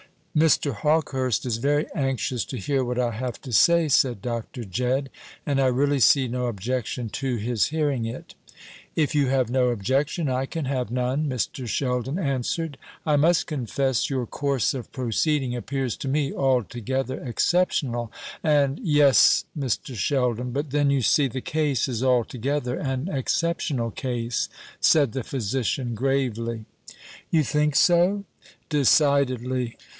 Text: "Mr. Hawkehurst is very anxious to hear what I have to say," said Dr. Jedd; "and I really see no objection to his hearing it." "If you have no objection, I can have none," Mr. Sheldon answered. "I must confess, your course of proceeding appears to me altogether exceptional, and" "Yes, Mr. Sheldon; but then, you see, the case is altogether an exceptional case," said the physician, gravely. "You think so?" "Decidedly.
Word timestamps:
"Mr. 0.35 0.73
Hawkehurst 0.73 1.45
is 1.45 1.57
very 1.57 1.85
anxious 1.93 2.45
to 2.45 2.57
hear 2.57 2.83
what 2.85 2.97
I 2.97 3.11
have 3.11 3.39
to 3.41 3.51
say," 3.51 3.87
said 3.89 4.21
Dr. 4.21 4.63
Jedd; 4.63 5.09
"and 5.45 5.59
I 5.59 5.67
really 5.67 5.99
see 5.99 6.27
no 6.27 6.47
objection 6.47 7.09
to 7.09 7.35
his 7.35 7.67
hearing 7.67 8.05
it." 8.05 8.33
"If 8.95 9.13
you 9.13 9.27
have 9.27 9.51
no 9.51 9.69
objection, 9.69 10.29
I 10.29 10.45
can 10.47 10.65
have 10.65 10.89
none," 10.89 11.27
Mr. 11.27 11.67
Sheldon 11.67 12.17
answered. 12.17 12.77
"I 13.05 13.17
must 13.17 13.45
confess, 13.45 14.09
your 14.09 14.25
course 14.25 14.73
of 14.73 14.91
proceeding 14.93 15.53
appears 15.53 15.97
to 15.97 16.07
me 16.07 16.33
altogether 16.33 17.21
exceptional, 17.23 18.09
and" 18.41 18.79
"Yes, 18.81 19.43
Mr. 19.55 19.93
Sheldon; 19.95 20.51
but 20.51 20.71
then, 20.71 20.89
you 20.89 21.01
see, 21.01 21.27
the 21.27 21.41
case 21.41 21.89
is 21.89 22.01
altogether 22.01 22.75
an 22.79 23.09
exceptional 23.11 23.91
case," 23.91 24.47
said 24.79 25.11
the 25.11 25.25
physician, 25.25 25.93
gravely. 25.93 26.65
"You 27.29 27.43
think 27.43 27.75
so?" 27.75 28.23
"Decidedly. 28.69 29.77